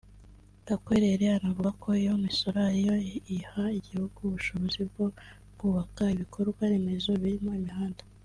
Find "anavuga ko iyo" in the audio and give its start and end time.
1.37-2.13